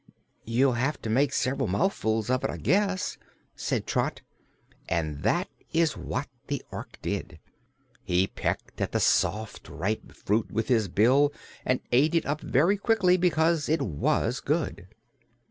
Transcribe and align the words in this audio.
"You'll 0.45 0.73
have 0.81 0.99
to 1.03 1.11
make 1.11 1.31
sev'ral 1.31 1.67
mouthfuls 1.67 2.31
of 2.31 2.43
it, 2.43 2.49
I 2.49 2.57
guess," 2.57 3.19
said 3.55 3.85
Trot; 3.85 4.23
and 4.89 5.21
that 5.21 5.47
is 5.73 5.95
what 5.95 6.27
the 6.47 6.63
Ork 6.71 6.97
did. 7.03 7.37
He 8.01 8.25
pecked 8.25 8.81
at 8.81 8.93
the 8.93 8.99
soft, 8.99 9.69
ripe 9.69 10.11
fruit 10.11 10.49
with 10.49 10.69
his 10.69 10.87
bill 10.87 11.31
and 11.63 11.81
ate 11.91 12.15
it 12.15 12.25
up 12.25 12.41
very 12.41 12.77
quickly, 12.77 13.15
because 13.15 13.69
it 13.69 13.83
was 13.83 14.39
good. 14.39 14.87